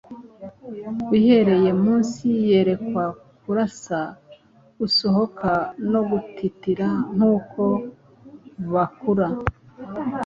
[1.15, 3.03] Uhereye munsi yerekwa
[3.41, 3.99] Kurasa
[4.79, 5.49] gusohoka
[5.91, 7.63] no gutitira Nkuko
[8.73, 9.27] bakura.